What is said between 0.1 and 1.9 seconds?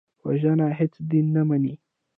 وژنه هېڅ دین نه مني